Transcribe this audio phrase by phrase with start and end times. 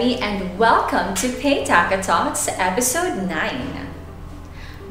[0.00, 3.86] Remy, and welcome to Paytaca Talks, Episode 9.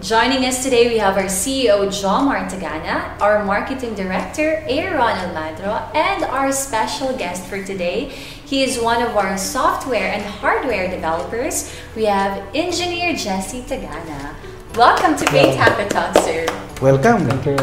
[0.02, 6.25] Joining us today, we have our CEO, John Taganna, our Marketing Director, Aaron Almadro, and
[6.25, 8.10] our special guest for today.
[8.46, 11.73] He is one of our software and hardware developers.
[11.96, 14.36] We have Engineer Jesse Taganna.
[14.75, 16.46] Welcome to Paytaca Talks, sir.
[16.83, 17.57] Welcome, Thank you.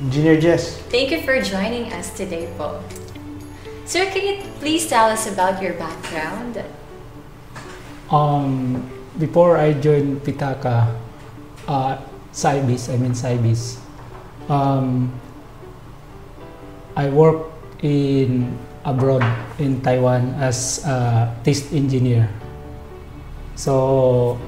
[0.00, 0.78] Engineer Jess.
[0.88, 2.80] Thank you for joining us today, po.
[3.90, 6.62] Sir, can you please tell us about your background?
[8.06, 8.86] Um,
[9.18, 10.94] before I joined Paytaca,
[11.66, 11.98] uh,
[12.30, 13.82] Scibiz, I mean Scibiz,
[14.46, 15.10] um,
[16.94, 17.50] I work
[17.82, 18.54] in
[18.86, 19.26] abroad
[19.58, 22.30] in Taiwan as a test engineer.
[23.58, 24.38] So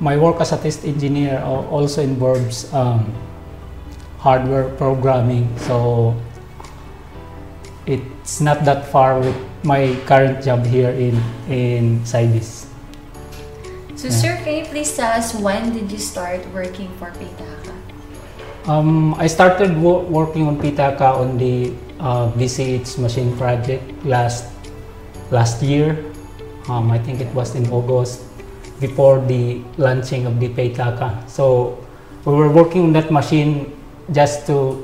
[0.00, 3.12] my work as a test engineer also involves um,
[4.24, 5.52] hardware programming.
[5.68, 6.16] So
[8.24, 11.20] it's not that far with my current job here in
[11.52, 12.64] in Scibiz.
[14.00, 14.16] So, Yeah.
[14.16, 17.72] sir, can you please tell us when did you start working for Paytaca?
[18.64, 24.48] Um, I started wo- working on Paytaca on the uh, VCH machine project last
[25.28, 26.00] last year.
[26.72, 28.24] Um, I think it was in August
[28.80, 31.28] before the launching of the Paytaca.
[31.28, 31.76] So
[32.24, 33.68] we were working on that machine
[34.16, 34.80] just to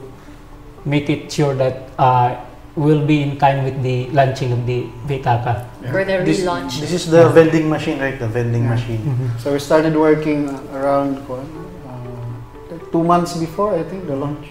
[0.85, 2.37] make it sure that uh,
[2.77, 5.67] we'll be in time with the launching of the Paytaca.
[5.91, 6.81] For the This, relaunch.
[6.81, 8.19] this is the vending machine, right?
[8.19, 8.75] The vending Yeah.
[8.75, 9.03] machine.
[9.39, 14.47] So we started working around uh, two months before I think the launch.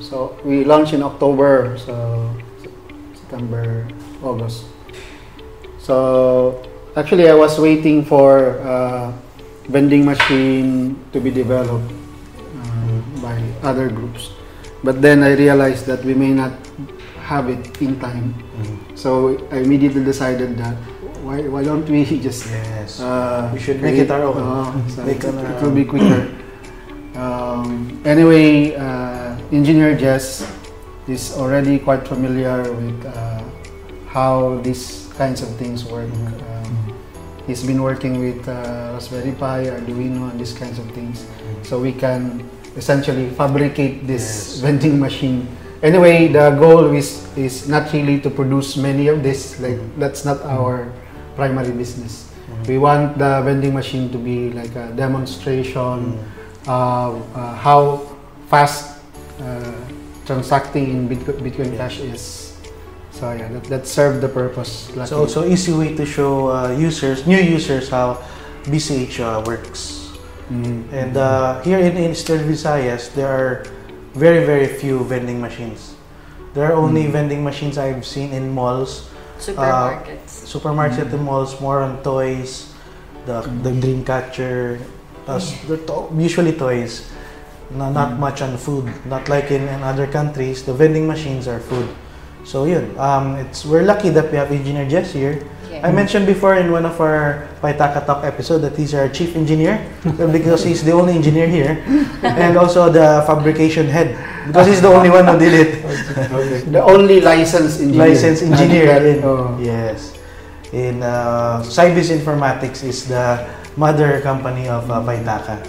[0.00, 1.94] So we launched in October, so
[3.14, 3.86] September,
[4.22, 4.66] August.
[5.78, 6.62] So
[6.96, 9.12] actually I was waiting for uh,
[9.70, 14.30] vending machine to be developed uh, by other groups,
[14.82, 16.52] but then I realized that we may not
[17.24, 18.36] have it in time.
[18.60, 18.76] Mhm.
[18.94, 20.76] So I immediately decided that
[21.24, 23.00] why, why don't we just Yes.
[23.00, 24.36] uh, We should make it our own.
[24.36, 26.28] uh, so Make it, it uh, will be quicker.
[27.16, 30.44] Um, anyway, uh, Engineer Jess
[31.08, 33.40] is already quite familiar with uh,
[34.08, 36.10] how these kinds of things work.
[36.12, 36.74] Um,
[37.46, 41.24] he's been working with uh, Raspberry Pi, Arduino, and these kinds of things.
[41.62, 42.42] So we can
[42.76, 44.60] essentially fabricate this Yes.
[44.66, 45.46] vending machine.
[45.84, 49.60] Anyway, the goal is is not really to produce many of this.
[49.60, 50.88] Like that's not our
[51.36, 52.24] primary business.
[52.64, 56.16] We want the vending machine to be like a demonstration
[56.64, 58.00] uh, uh, how
[58.48, 58.96] fast
[59.44, 59.76] uh,
[60.24, 61.84] transacting in Bitcoin, Bitcoin Yeah.
[61.84, 62.56] Cash is.
[63.12, 64.88] So yeah, that, that served the purpose.
[64.88, 65.20] It's luckily.
[65.20, 68.24] also easy way to show uh, users, new users, how
[68.64, 70.08] BCH uh, works.
[70.48, 70.88] Mhm.
[70.92, 73.64] And uh, here in Eastern Visayas, there are
[74.14, 75.94] very, very few vending machines.
[76.54, 77.12] There are only Mm.
[77.12, 80.46] vending machines I've seen in malls, Supermarkets.
[80.46, 81.04] supermarkets Mm.
[81.04, 82.70] at the malls, more on toys,
[83.26, 84.78] the the dream catcher,
[85.26, 87.10] uh, s- the to- usually toys.
[87.74, 88.18] No, not Mm.
[88.22, 88.86] much on food.
[89.08, 91.88] Not like in, in other countries, the vending machines are food.
[92.44, 95.40] So yun, um, it's we're lucky that we have Engineer Jess here.
[95.70, 95.86] Yeah.
[95.86, 99.80] I mentioned before in one of our Paitaka Talk episode that he's our chief engineer
[100.32, 101.82] because he's the only engineer here,
[102.22, 104.16] and also the fabrication head
[104.46, 105.70] because he's the only one who did it.
[105.84, 106.60] Okay.
[106.74, 108.08] The only licensed engineer.
[108.08, 108.90] Licensed engineer.
[109.06, 109.56] in, Oh.
[109.60, 110.16] Yes.
[110.72, 115.62] In uh, Cybis Informatics is the mother company of uh, Paitaka.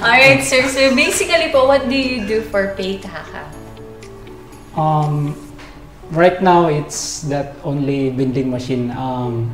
[0.00, 0.68] Alright, sir.
[0.68, 3.48] So, basically po, what do you do for Paytaka?
[4.76, 5.36] Um,
[6.12, 8.90] right now it's that only vending machine.
[8.92, 9.50] Um,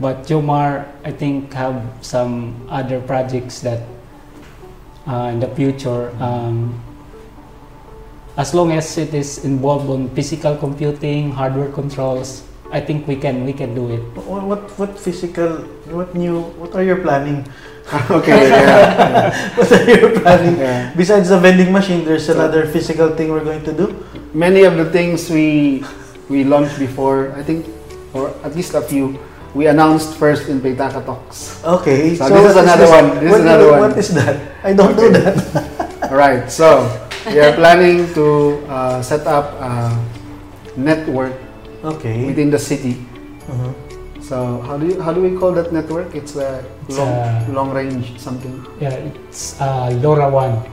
[0.00, 3.84] but Jomar, I think, have some other projects that
[5.06, 6.10] uh, in the future.
[6.18, 6.80] Um,
[8.36, 13.44] as long as it is involved on physical computing, hardware controls, I think we can
[13.44, 14.00] we can do it.
[14.16, 15.68] What, what what physical?
[15.92, 16.40] What new?
[16.56, 17.44] What are you planning?
[18.10, 18.48] okay.
[18.48, 19.34] Yeah.
[19.58, 20.56] what are you planning?
[20.56, 20.94] yeah.
[20.96, 23.90] Besides the vending machine, there's another physical thing we're going to do.
[24.32, 25.82] Many of the things we
[26.30, 27.66] we launched before, I think,
[28.14, 29.18] or at least a few,
[29.54, 31.58] we announced first in Paytaca Talks.
[31.66, 33.06] Okay, So this is another one.
[33.18, 33.80] This is what, another one.
[33.90, 34.36] What is that?
[34.62, 35.34] I don't know that.
[36.10, 36.46] All right.
[36.46, 36.86] So
[37.26, 39.98] we are planning to uh, set up a
[40.78, 41.34] network
[41.82, 42.26] Okay.
[42.30, 43.02] within the city.
[43.50, 43.74] Mhm.
[44.22, 46.14] So how do you how do we call that network?
[46.14, 48.62] It's a It's long a- long range something.
[48.78, 50.70] Yeah, it's uh, LoRaWAN.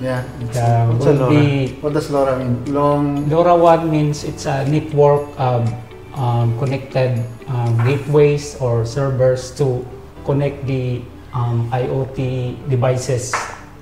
[0.00, 0.24] Yeah.
[0.54, 1.30] Uh, What's will LoRa?
[1.32, 2.60] be what does LoRa mean?
[2.74, 3.24] Long.
[3.32, 5.64] LoRa one means it's a network um,
[6.14, 9.86] um, connected um, gateways or servers to
[10.24, 11.00] connect the
[11.32, 13.32] um, IoT devices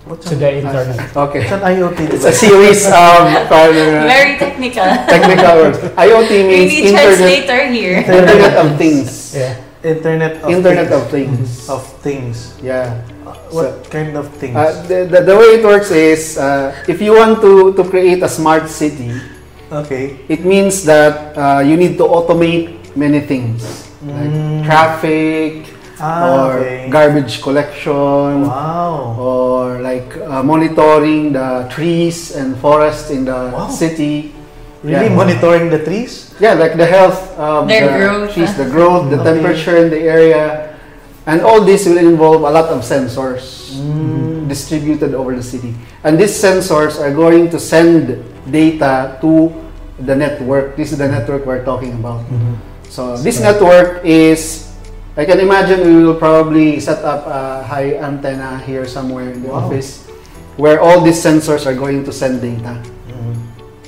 [0.04, 1.16] What's to the internet.
[1.16, 1.42] Okay.
[1.48, 3.72] It's an IoT It's a series of uh,
[4.04, 4.84] Very technical.
[5.08, 5.78] technical words.
[5.96, 7.96] IoT We means need internet, translator here.
[8.04, 9.34] internet of things.
[9.34, 9.56] Yeah.
[9.82, 10.92] Internet of Internet things.
[10.92, 11.68] of things.
[11.70, 12.36] Of things.
[12.62, 13.00] Yeah.
[13.50, 14.56] What kind of things?
[14.56, 18.22] Uh, the, the, the way it works is uh, if you want to, to create
[18.22, 19.12] a smart city,
[19.70, 20.18] okay.
[20.28, 23.62] it means that uh, you need to automate many things
[24.04, 24.64] like Mm.
[24.66, 25.64] traffic
[26.00, 26.90] Ah, or okay.
[26.90, 29.14] garbage collection Wow.
[29.16, 33.68] or like uh, monitoring the trees and forests in the Wow.
[33.70, 34.34] city.
[34.82, 35.14] Really Yeah.
[35.16, 36.34] monitoring the trees?
[36.40, 38.34] Yeah, like the health of Their the growth.
[38.34, 39.32] trees, the growth, the Okay.
[39.40, 40.73] temperature in the area,
[41.26, 44.46] and all this will involve a lot of sensors Mm.
[44.48, 45.74] distributed over the city.
[46.04, 49.50] And these sensors are going to send data to
[49.98, 50.76] the network.
[50.76, 52.22] This is the network we're talking about.
[52.30, 52.60] Mhm.
[52.88, 54.68] So this network is,
[55.16, 59.48] I can imagine we will probably set up a high antenna here somewhere in the
[59.50, 59.66] Wow.
[59.66, 60.04] office
[60.60, 62.78] where all these sensors are going to send data.
[63.10, 63.34] Mhm.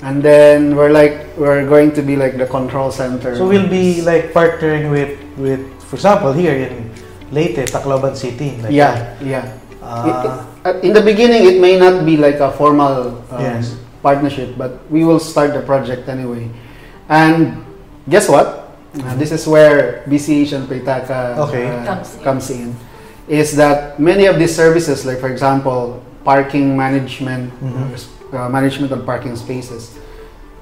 [0.02, 3.36] And then we're like, we're going to be like the control center.
[3.36, 6.85] So we'll be like partnering with, with for example, here in
[7.32, 8.56] Leyte, Tacloban City.
[8.62, 9.44] Like yeah, yeah.
[9.82, 13.40] Uh, It- it- uh, in the beginning, it may not be like a formal um,
[13.40, 13.76] Yes.
[14.02, 16.50] partnership, but we will start the project anyway.
[17.08, 17.62] And
[18.08, 18.74] guess what?
[18.98, 21.68] Uh, this is where BCH and Paytaca Okay.
[21.70, 22.20] uh, Comes in.
[22.24, 22.68] comes in.
[23.28, 27.94] Is that many of these services, like for example, parking management, Mhm.
[28.34, 29.94] uh, management of parking spaces,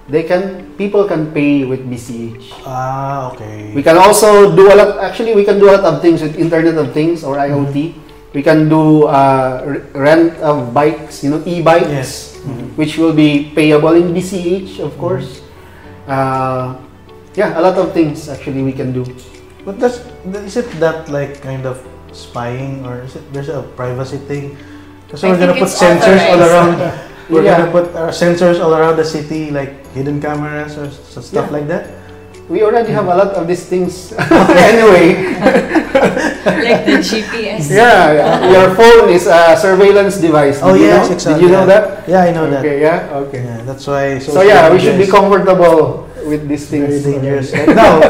[0.09, 2.53] they can people can pay with BCH.
[2.67, 3.73] ah, okay.
[3.75, 4.99] We can also do a lot.
[5.01, 7.95] Actually, we can do a lot of things with Internet of Things or IoT.
[8.35, 12.11] We can do uh, rent of bikes, you know, e-bikes, Yes.
[12.43, 12.75] Mhm.
[12.75, 15.41] which will be payable in BCH, of course.
[16.11, 16.75] Uh,
[17.39, 19.06] yeah, a lot of things actually we can do.
[19.65, 20.03] But does
[20.45, 21.79] is it that like kind of
[22.12, 24.59] spying or is it there's a privacy thing?
[25.06, 26.77] Because I we're gonna put it's sensors all around.
[27.29, 27.59] We're Yeah.
[27.59, 31.49] gonna put uh, sensors all around the city, like hidden cameras or stuff Yeah.
[31.50, 31.88] like that.
[32.49, 34.12] We already have a lot of these things
[34.69, 35.32] anyway.
[36.44, 37.73] like the GPS.
[37.73, 40.61] Yeah, your phone is a surveillance device.
[40.61, 41.15] Oh Did you yes, know?
[41.17, 41.41] exactly.
[41.41, 41.73] Did you know yeah.
[41.73, 41.85] that?
[42.09, 42.61] Yeah, I know that.
[42.61, 43.41] Okay, yeah, okay.
[43.44, 44.19] Yeah, that's why.
[44.20, 47.05] So yeah, we should be comfortable with these very things.
[47.05, 47.49] dangerous.
[47.53, 48.00] Like now,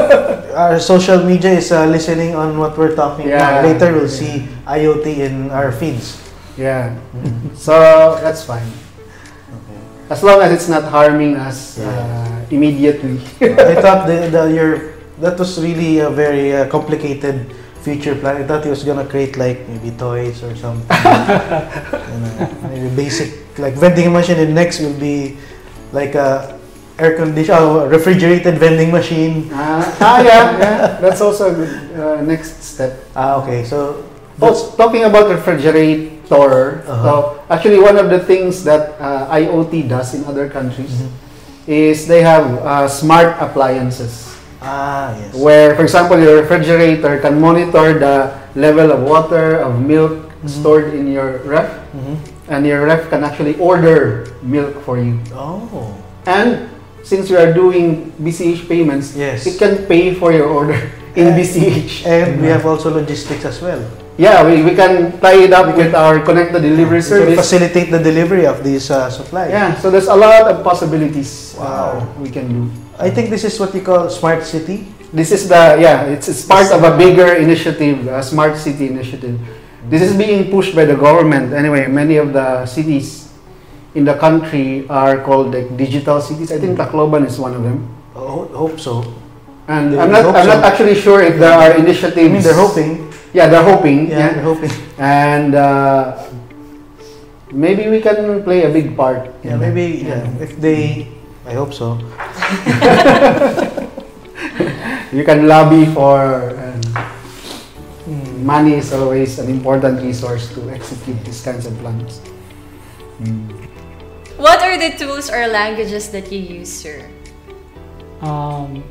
[0.51, 3.39] our social media is uh, listening on what we're talking Yeah.
[3.39, 3.63] about.
[3.71, 6.19] Later, we'll see IoT in our feeds.
[6.59, 6.95] Yeah.
[7.15, 7.55] Mhm.
[7.55, 7.71] So
[8.19, 8.67] that's fine.
[10.09, 13.17] As long as it's not harming us uh, immediately.
[13.41, 14.71] I thought the, the your
[15.19, 17.49] that was really a very uh, complicated
[17.81, 18.37] future plan.
[18.37, 20.85] I thought he was gonna create like maybe toys or something.
[20.93, 24.37] you know, maybe basic like vending machine.
[24.37, 25.37] And next will be
[25.91, 26.59] like a
[26.99, 29.49] air condition, oh, refrigerated vending machine.
[29.51, 30.99] Ah, ah, yeah, yeah.
[31.01, 33.03] That's also a good uh, next step.
[33.15, 33.65] Ah, okay.
[33.65, 34.05] So
[34.41, 35.31] Oh, talking about
[36.29, 37.03] refrigerator, Uh-huh.
[37.03, 37.11] so
[37.49, 41.09] actually one of the things that uh, IoT does in other countries Mhm.
[41.67, 44.33] is they have uh, smart appliances.
[44.65, 45.29] ah yes.
[45.37, 50.49] Where, for example, your refrigerator can monitor the level of water, of milk Mhm.
[50.49, 52.17] stored in your ref, Mhm.
[52.49, 55.21] and your ref can actually order milk for you.
[55.37, 55.93] Oh
[56.25, 56.65] And
[57.05, 59.45] since we are doing BCH payments, yes.
[59.45, 60.81] it can pay for your order
[61.13, 62.01] in And- BCH.
[62.09, 63.85] And we have also logistics as well.
[64.17, 67.35] Yeah, we, we can tie it up with our connected delivery We can service.
[67.39, 69.51] facilitate the delivery of these uh, supplies.
[69.51, 72.13] Yeah, so there's a lot of possibilities uh, Wow.
[72.23, 72.71] we can do.
[72.97, 74.87] I think this is what you call smart city.
[75.11, 79.35] This is the yeah, it's, it's part of a bigger initiative, a smart city initiative.
[79.89, 81.51] This is being pushed by the government.
[81.53, 83.31] Anyway, many of the cities
[83.95, 86.51] in the country are called like digital cities.
[86.51, 87.83] I think Tacloban is one of them.
[88.15, 89.03] Oh, hope so.
[89.67, 92.31] And They I'm not I'm not actually sure if there are I initiatives.
[92.31, 93.11] mean, they're hoping.
[93.35, 94.07] Yeah, they're hoping.
[94.07, 94.31] Yeah, Yeah.
[94.39, 94.71] they're hoping.
[94.97, 96.15] And uh,
[97.51, 99.27] maybe we can play a big part.
[99.43, 100.07] Yeah, maybe.
[100.07, 101.11] Yeah, if they,
[101.43, 101.99] I hope so.
[105.11, 106.51] You can lobby for.
[106.59, 106.81] Um,
[108.45, 112.19] money is always an important resource to execute these kinds of plans.
[114.37, 117.07] What are the tools or languages that you use, sir?
[118.21, 118.83] Um,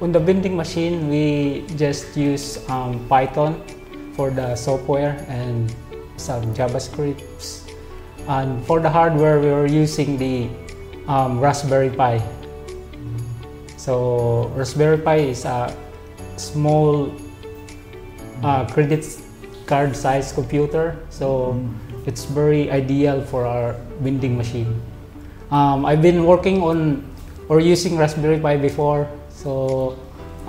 [0.00, 3.62] on the vending machine, we just use um, Python
[4.14, 5.74] for the software and
[6.16, 7.70] some JavaScripts.
[8.28, 10.48] And for the hardware, we were using the
[11.08, 12.22] um, Raspberry Pi.
[13.76, 15.74] So Raspberry Pi is a
[16.36, 17.10] small
[18.42, 19.04] uh, credit
[19.66, 20.96] card size computer.
[21.10, 21.58] So
[22.06, 24.80] it's very ideal for our vending machine.
[25.50, 27.02] Um, I've been working on
[27.48, 29.94] or using Raspberry Pi before, so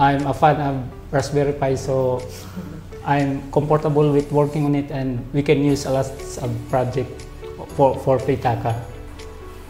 [0.01, 0.75] I'm a fan of
[1.13, 1.75] Raspberry Pi.
[1.77, 2.25] So
[3.05, 6.09] I'm comfortable with working on it, and we can use a lot
[6.41, 7.09] of project
[7.77, 8.73] for for Pitaka.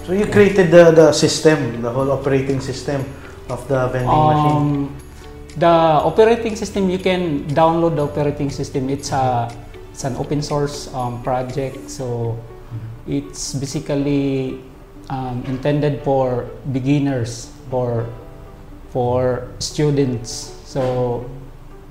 [0.08, 3.04] So you created the, the system, the whole operating system
[3.52, 4.58] of the vending machine.
[4.58, 4.96] Um,
[5.60, 5.76] the
[6.08, 8.90] operating system you can download the operating system.
[8.90, 9.52] It's a
[9.92, 12.40] it's an open source um, project, so
[13.06, 14.64] it's basically
[15.12, 18.08] um, intended for beginners, for
[18.90, 20.56] for students.
[20.66, 21.26] So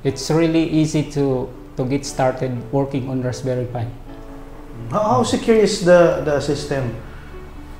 [0.04, 3.86] it's really easy to to get started working on Raspberry Pi.
[4.90, 6.94] How, how secure is the, the system?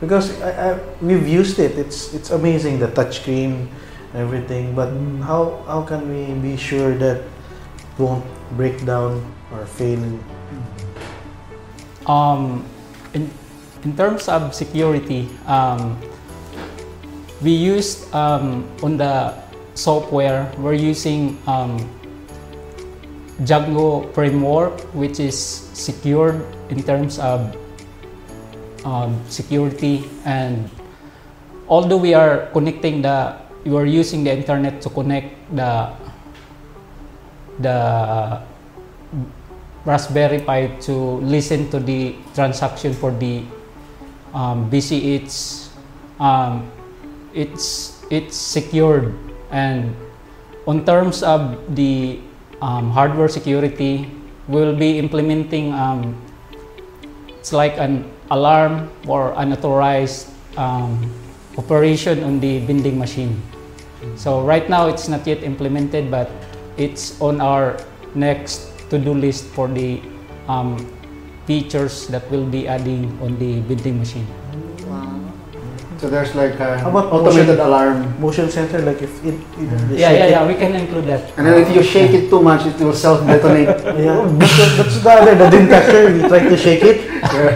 [0.00, 1.78] Because I, I, we've used it.
[1.78, 3.66] It's it's amazing the touchscreen,
[4.14, 4.74] everything.
[4.74, 4.94] But
[5.26, 9.98] how how can we be sure that it won't break down or fail?
[12.06, 12.64] Um,
[13.12, 13.28] in,
[13.84, 15.98] in terms of security, um,
[17.40, 19.34] we used um, on the
[19.74, 21.78] software, we're using um,
[23.42, 27.56] Django framework, which is secured in terms of
[28.84, 30.04] um, security.
[30.24, 30.68] And
[31.68, 35.94] although we are connecting the, you are using the internet to connect the
[37.60, 38.40] the
[39.84, 40.92] Raspberry Pi to
[41.22, 43.42] listen to the transaction for the
[44.34, 45.68] um, BCH.
[46.20, 46.70] Um,
[47.38, 49.14] it's it's secured
[49.54, 49.94] and
[50.66, 52.18] on terms of the
[52.60, 54.10] um, hardware security,
[54.48, 56.18] we'll be implementing um,
[57.38, 60.28] it's like an alarm or unauthorized
[60.58, 60.98] um,
[61.56, 63.40] operation on the vending machine.
[64.16, 66.30] So right now it's not yet implemented, but
[66.76, 67.78] it's on our
[68.14, 70.02] next to-do list for the
[70.48, 70.76] um,
[71.46, 74.26] features that we'll be adding on the vending machine.
[75.98, 76.06] Wow.
[76.06, 77.66] So there's like an How about automated motion?
[77.66, 78.20] alarm.
[78.20, 80.46] Motion sensor, like if it, it they Yeah, yeah, it- yeah.
[80.46, 81.36] We can include that.
[81.36, 83.66] And then if you shake it too much, it will self-detonate.
[83.98, 87.02] Yeah, that's, the- that's the other, the dim catcher, you try to shake it,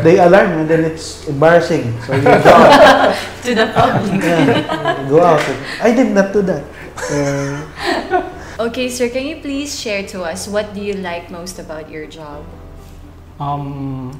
[0.02, 1.94] they alarm and then it's embarrassing.
[2.02, 3.14] So you go out.
[3.42, 4.22] To the public.
[4.22, 5.42] Yeah, go out.
[5.82, 6.62] I did not do that.
[7.10, 8.28] Uh,
[8.60, 12.06] Okay, sir, can you please share to us what do you like most about your
[12.06, 12.44] job?
[13.40, 14.14] Um,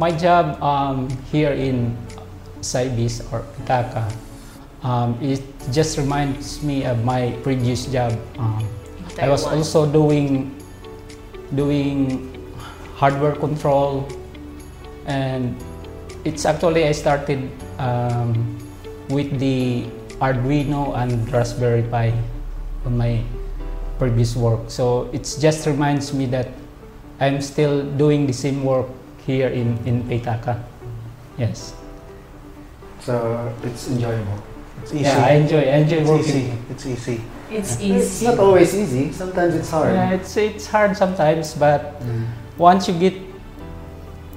[0.00, 1.92] my job um, here in
[2.64, 4.08] Scibiz or Paytaca,
[4.80, 8.16] um, it just reminds me of my previous job.
[8.40, 8.64] Um,
[9.20, 9.60] I was Taiwan.
[9.60, 10.56] also doing
[11.52, 12.32] doing
[12.96, 14.08] hardware control,
[15.04, 15.52] and
[16.24, 18.56] it's actually I started um,
[19.12, 19.84] with the
[20.24, 22.16] Arduino and Raspberry Pi
[22.88, 23.20] on my
[24.00, 24.72] previous work.
[24.72, 26.48] So it just reminds me that
[27.20, 28.88] I'm still doing the same work
[29.30, 30.58] here in in Paytaca.
[31.38, 31.74] Yes.
[33.00, 33.14] so
[33.64, 34.38] it's enjoyable.
[34.82, 35.04] It's easy.
[35.08, 36.36] Yeah, I enjoy I enjoy it's working.
[36.36, 36.52] easy.
[36.70, 37.18] It's easy.
[37.50, 37.96] It's easy.
[37.96, 39.08] It's not always easy.
[39.12, 39.94] Sometimes it's hard.
[39.96, 42.28] Yeah, it's it's hard sometimes, but Mm.
[42.60, 43.16] once you get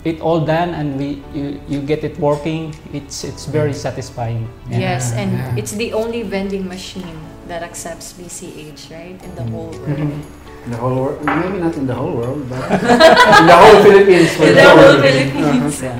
[0.08, 4.48] it all done and we you, you get it working, it's it's very satisfying.
[4.72, 4.96] Yeah.
[4.96, 5.60] Yes, and Yeah.
[5.60, 7.20] it's the only vending machine
[7.52, 9.20] that accepts BCH, right?
[9.20, 9.52] In the Mm.
[9.52, 10.24] whole world.
[10.65, 14.32] In the whole world, maybe not in the whole world, but in the whole Philippines.
[14.36, 14.77] for In the sure.
[14.79, 15.75] whole Philippines.
[15.84, 16.00] Yeah.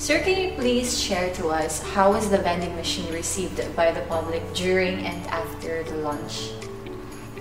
[0.00, 4.00] Sir, can you please share to us how was the vending machine received by the
[4.10, 6.50] public during and after the launch?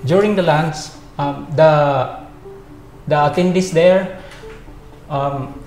[0.05, 2.21] During the lunch, um, the
[3.07, 4.21] the attendees there,
[5.09, 5.57] um,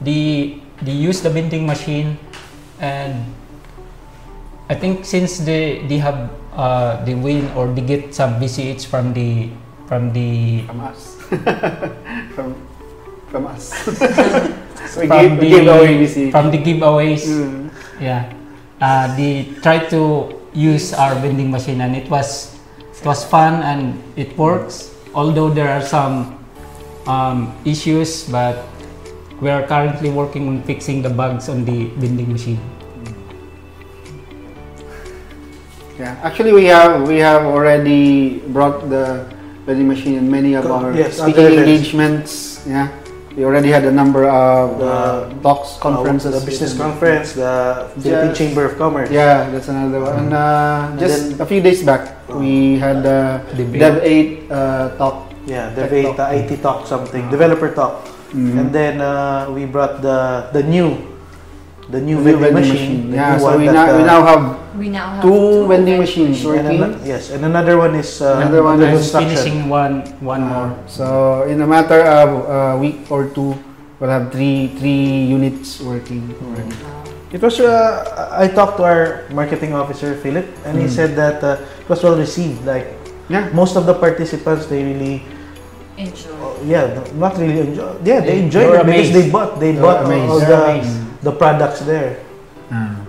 [0.00, 2.14] they they use the vending machine,
[2.78, 3.26] and
[4.68, 9.10] I think since they they have uh, they win or they get some BCH from
[9.18, 9.50] the
[9.86, 11.16] from the From us.
[12.34, 12.48] from
[13.30, 13.64] from us.
[14.92, 16.30] so from gave, the we gave away BC.
[16.30, 17.26] from the giveaways.
[17.26, 17.70] Mm.
[18.00, 18.32] Yeah,
[18.80, 22.54] uh, they tried to use our vending machine, and it was
[22.98, 24.94] it was fun and it works.
[25.14, 26.38] Although there are some
[27.06, 28.64] um, issues, but
[29.40, 32.60] we are currently working on fixing the bugs on the vending machine.
[35.98, 39.24] Yeah, actually we have we have already brought the
[39.66, 42.62] vending machine in many of Co- our yes, speaking engagements.
[42.66, 42.88] Yeah,
[43.36, 47.90] we already had a number of The- uh, talks, conferences, the business with- conference, the
[47.98, 48.38] Philippine Yes.
[48.38, 49.10] Chamber of Commerce.
[49.10, 50.14] Yeah, that's another one.
[50.16, 53.42] And uh, And just then- a few days back, we had the
[53.74, 55.26] Dev 8 uh, talk.
[55.46, 56.16] Yeah, Tech Dev 8, Talk.
[56.16, 58.02] the IT talk something, developer talk.
[58.34, 58.58] Mhm.
[58.58, 60.98] And then uh, we brought the the new
[61.86, 63.10] the new, New vending, machine.
[63.14, 64.42] the Yeah, so one we that, now we uh, now have
[64.76, 66.82] We now have Two vending machines and working.
[66.84, 70.42] ano- yes, and another one is uh, Another one under I'm is finishing one one
[70.44, 70.70] Uh, more.
[70.84, 71.04] So
[71.48, 73.56] in a matter of a week or two,
[73.98, 76.76] we'll have three three units working already.
[77.32, 80.92] It was uh, I talked to our marketing officer Philip, and he Mm.
[80.92, 82.62] said that uh, it was well received.
[82.68, 82.92] Like
[83.32, 83.48] Yeah.
[83.56, 85.24] most of the participants, they really
[85.96, 86.36] Enjoy.
[86.44, 87.96] oh, yeah, not really enjoy.
[88.04, 90.28] Yeah, they They- enjoy they were because they bought they They bought amazed.
[90.28, 90.96] all They're the amazed.
[91.24, 92.20] the products there.
[92.68, 93.05] Ah.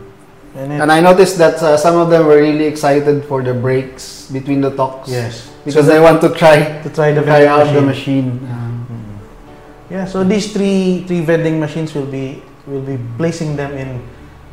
[0.57, 3.53] And, it, And I noticed that uh, some of them were really excited for the
[3.53, 5.07] breaks between the talks.
[5.09, 8.41] yes, Because So they want to try to try the try out the machine.
[8.41, 8.49] machine.
[8.49, 9.93] Um, Mhm.
[9.93, 14.01] Yeah, so these three three vending machines will be will be placing them in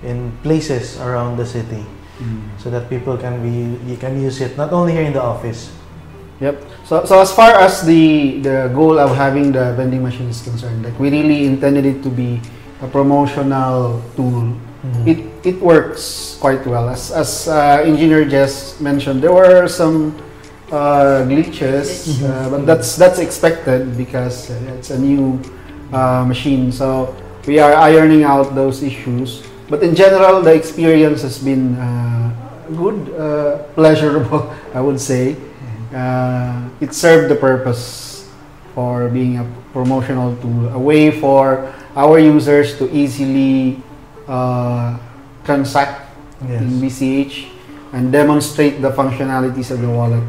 [0.04, 1.82] in places around the city
[2.20, 2.42] mm.
[2.60, 5.72] so that people can be you can use it not only here in the office.
[6.42, 6.60] Yep.
[6.84, 10.84] So, so as far as the the goal of having the vending machine is concerned,
[10.84, 12.38] like we really intended it to be
[12.82, 14.52] a promotional tool.
[14.84, 15.02] Mhm.
[15.08, 16.88] It it works quite well.
[16.88, 20.16] As as uh, Engineer Jess mentioned, there were some
[20.72, 25.40] uh, glitches, uh, but that's that's expected because uh, it's a new
[25.92, 26.72] uh, machine.
[26.72, 27.14] So
[27.46, 29.44] we are ironing out those issues.
[29.68, 32.32] But in general, the experience has been uh,
[32.76, 35.36] good, uh, pleasurable, I would say.
[35.94, 38.28] Uh, it served the purpose
[38.74, 43.80] for being a promotional tool, a way for our users to easily
[44.26, 44.98] uh,
[45.44, 46.10] transact
[46.42, 46.80] in.
[46.80, 47.48] BCH
[47.92, 50.24] and demonstrate the functionalities of the wallet.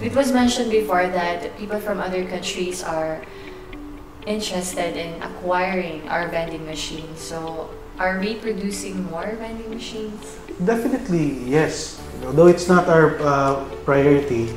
[0.00, 3.22] It was mentioned before that people from other countries are
[4.26, 7.18] interested in acquiring our vending machines.
[7.20, 10.38] So, are we producing more vending machines?
[10.62, 11.98] Definitely yes.
[12.22, 14.54] Although it's not our uh, priority,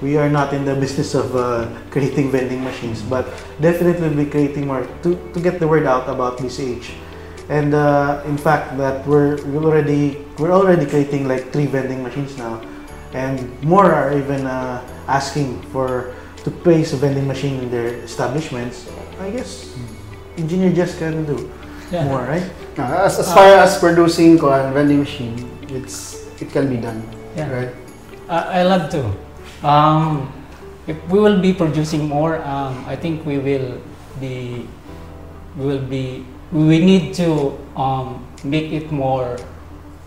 [0.00, 3.26] we are not in the business of uh, creating vending machines, but
[3.60, 7.07] definitely we'll be creating more to, to get the word out about BCH.
[7.48, 12.36] And uh, in fact, that we're we're already we're already creating like three vending machines
[12.36, 12.60] now,
[13.16, 16.12] and more are even uh, asking for
[16.44, 18.84] to place a vending machine in their establishments.
[19.18, 19.72] I guess
[20.36, 21.48] engineer just can do
[21.90, 22.04] Yeah.
[22.04, 22.44] more, right?
[22.76, 27.00] Uh, as, as far as producing a vending machine, it's it can be done,
[27.32, 27.48] Yeah.
[27.48, 27.72] right?
[28.28, 29.08] I I love to.
[29.64, 30.28] Um,
[30.86, 33.80] if we will be producing more, um, I think we will
[34.20, 34.68] be,
[35.56, 39.38] we will be, we need to um, make it more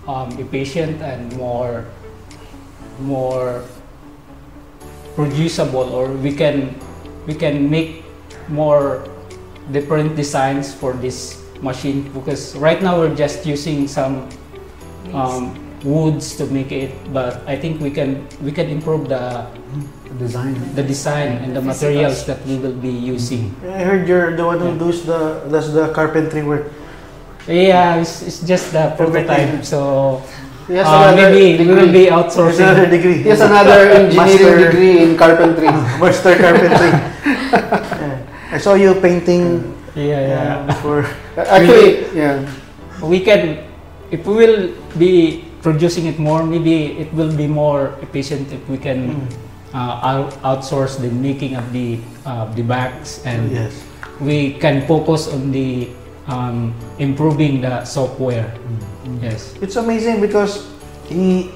[0.07, 1.85] um, efficient and more,
[2.99, 3.63] more
[5.15, 6.75] producible, or we can,
[7.27, 8.03] we can make
[8.47, 9.07] more
[9.71, 14.27] different designs for this machine because right now we're just using some
[15.13, 19.45] um, woods to make it but i think we can we can improve the
[20.11, 20.53] The design.
[20.75, 24.59] the design and the materials that we will be using I heard you're the one
[24.59, 24.83] who Yeah.
[24.83, 26.67] does the does the carpentry work.
[27.47, 30.19] yeah it's, it's just the prototype so
[30.67, 32.05] He has uh, another maybe we will degree.
[32.05, 33.19] be There's another degree.
[33.25, 35.67] Yes, another engineering Master- degree in carpentry.
[36.03, 36.91] Master carpentry.
[37.55, 38.53] yeah.
[38.53, 39.63] I saw you painting
[39.95, 41.07] yeah yeah uh, for
[41.39, 42.43] Actually, yeah.
[43.03, 43.63] we can
[44.11, 48.77] if we will be producing it more maybe it will be more efficient if we
[48.77, 49.27] can Mm.
[49.73, 51.95] uh, outsource the making of the
[52.25, 53.71] uh, the bags and yes.
[54.19, 55.87] we can focus on the
[56.27, 58.51] um, improving the software.
[59.21, 59.55] Yes.
[59.61, 60.67] It's amazing because
[61.07, 61.49] he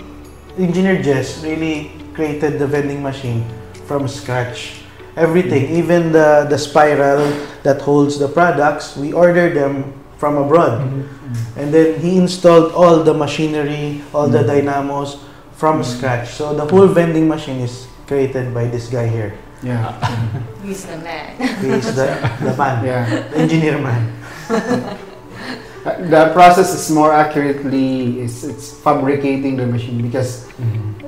[0.57, 3.43] engineer Jess really created the vending machine
[3.85, 4.81] from scratch.
[5.15, 7.23] Everything, even the the spiral
[7.63, 9.91] that holds the products, we ordered them
[10.25, 10.81] from abroad.
[11.55, 15.21] And then he installed all the machinery, all the dynamos
[15.53, 16.33] from scratch.
[16.33, 19.37] So the whole vending machine is created by this guy here.
[19.61, 19.93] Yeah.
[20.65, 21.37] He's the man.
[21.61, 22.09] He is the,
[22.41, 23.05] the man, Yeah.
[23.29, 24.01] the engineer man.
[25.85, 30.49] Uh, The process is more accurately is it's fabricating the machine because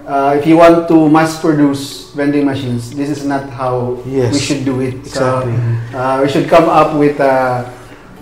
[0.06, 4.38] uh, if you want to mass produce vending machines, this is not how Yes.
[4.38, 5.02] we should do it.
[5.02, 5.58] Exactly.
[5.90, 7.66] So uh, we should come up with a,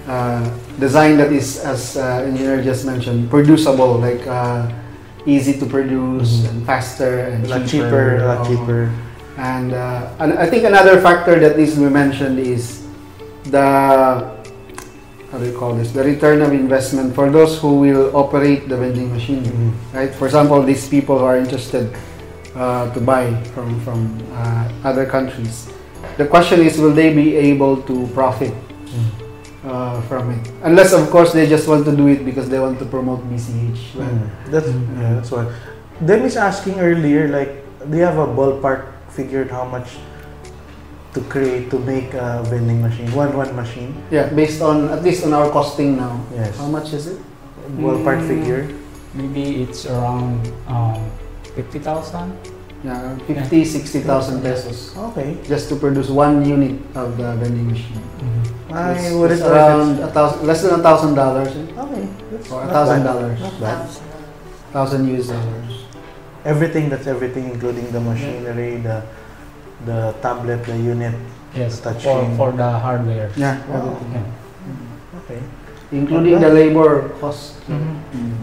[0.08, 0.47] a
[0.79, 4.67] design that is, as uh, engineer just mentioned, producible, like uh,
[5.25, 6.49] easy to produce Mhm.
[6.49, 8.89] and faster and a cheaper, a lot cheaper.
[9.38, 12.81] And, uh, and I think another factor that needs to be mentioned is
[13.51, 14.31] the
[15.31, 15.91] how do you call this?
[15.91, 19.71] The return of investment for those who will operate the vending machine, Mhm.
[19.91, 20.11] right?
[20.15, 21.91] For example, these people who are interested
[22.55, 25.67] uh, to buy from from uh, other countries.
[26.15, 28.55] The question is, will they be able to profit
[28.95, 29.24] Mm.
[29.65, 30.43] Uh, from it?
[30.63, 33.97] Unless, of course, they just want to do it because they want to promote BCH.
[33.97, 35.49] But Mm, That's yeah, that's why.
[36.06, 39.97] Dem is asking earlier, like, do you have a ballpark figure how much
[41.13, 43.08] to create to make a vending machine?
[43.15, 43.95] One one machine.
[44.12, 46.58] yeah, based on at least on our costing now, Yes.
[46.60, 47.19] how much is it?
[47.80, 48.28] Ballpark Mm.
[48.28, 48.63] figure.
[49.15, 50.99] Maybe it's around um,
[51.56, 52.36] 50,000.
[52.86, 54.93] Yeah, 50, 60,000 pesos.
[55.10, 55.38] Okay.
[55.43, 57.98] just to produce one unit of the vending machine.
[58.69, 61.50] I It's- wouldn't it's around a thousand, less than a thousand dollars?
[61.50, 62.06] Okay.
[62.32, 63.39] That's or a thousand dollars.
[63.41, 63.89] Not bad.
[64.76, 65.71] thousand US dollars.
[66.45, 69.02] Everything that's everything, including the machinery, the
[69.88, 71.15] the tablet, the unit.
[71.56, 73.32] Yes, Touch for, for the hardware.
[73.39, 73.95] Yeah, Wow.
[73.95, 74.12] everything.
[74.13, 75.19] Yeah.
[75.24, 75.39] Okay.
[75.95, 77.56] Including the labor cost.
[77.71, 77.95] Mhm.
[78.12, 78.36] Mm.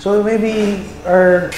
[0.00, 1.52] So maybe our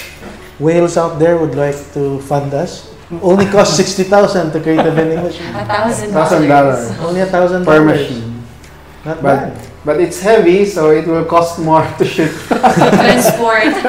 [0.64, 2.88] whales out there would like to fund us.
[3.20, 5.53] Only cost sixty thousand to create a vending machine.
[5.55, 6.88] A thousand Thousand dollars.
[6.88, 7.00] dollars.
[7.05, 8.42] Only a thousand Per machine.
[9.05, 9.53] Not But- bad.
[9.85, 12.33] But it's heavy, so it will cost more to ship.
[12.48, 13.77] Transport.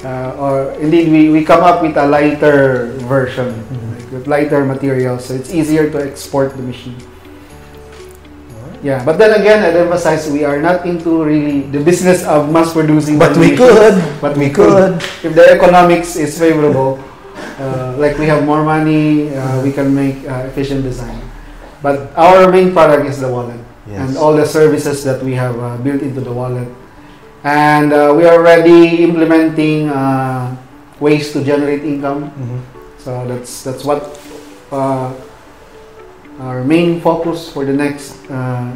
[0.00, 3.92] Uh, or indeed, we, we come up with a lighter version Mhm.
[4.00, 6.96] like, with lighter materials, so it's easier to export the machine.
[8.82, 12.72] Yeah, but then again, I'd emphasize we are not into really the business of mass
[12.72, 13.18] producing.
[13.20, 14.00] But we could.
[14.24, 14.72] But We we could.
[14.72, 14.94] could.
[15.20, 16.96] If the economics is favorable,
[17.60, 21.20] uh, like we have more money, uh, we can make uh, efficient design.
[21.84, 25.76] But our main product is the wallet and all the services that we have uh,
[25.82, 26.68] built into the wallet.
[27.44, 30.56] And uh, we are already implementing uh,
[31.00, 32.32] ways to generate income.
[32.32, 32.60] Mhm.
[33.00, 34.08] So that's that's what
[34.72, 35.12] uh,
[36.70, 38.70] main focus for the next uh,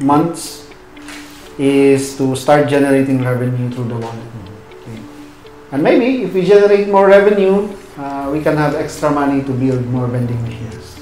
[0.00, 0.70] months
[1.58, 4.28] is to start generating revenue through the wallet.
[5.72, 7.64] And maybe if we generate more revenue,
[7.96, 11.00] uh, we can have extra money to build more vending machines.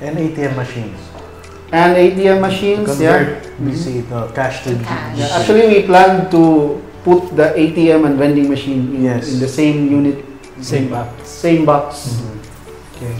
[0.00, 1.00] And ATM machines.
[1.72, 3.24] And ATM machines, yeah.
[3.24, 5.18] Convert BC to cash to Cash.
[5.18, 9.32] Yeah, Actually, we plan to put the ATM and vending machine in, Yes.
[9.32, 10.20] in the same unit,
[10.60, 11.08] Same box.
[11.24, 12.20] same box.
[12.20, 12.36] Mhm.
[12.96, 13.16] Okay.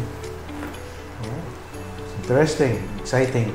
[2.24, 3.52] Interesting, exciting.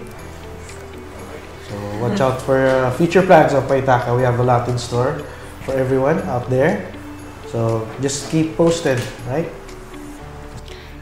[1.68, 4.16] So watch out for uh, future plans of Paytaca.
[4.16, 5.26] We have a lot in store
[5.66, 6.86] for everyone out there.
[7.48, 9.50] So just keep posted, right?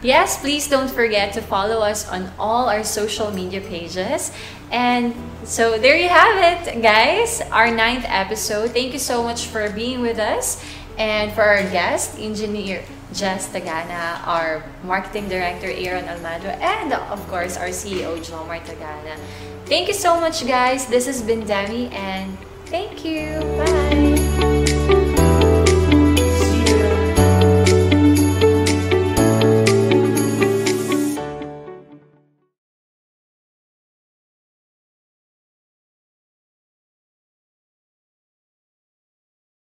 [0.02, 4.32] Yes, please don't forget to follow us on all our social media pages.
[4.72, 7.42] And so there you have it, guys.
[7.52, 8.72] Our ninth episode.
[8.72, 10.64] Thank you so much for being with us.
[10.98, 12.82] And for our guest, engineer
[13.14, 19.18] Jess Tagana, our marketing director Aaron Almado, and of course our CEO Jomar Tagana.
[19.66, 20.88] Thank you so much, guys.
[20.88, 23.40] This has been Demi, and thank you.
[23.60, 23.77] Bye.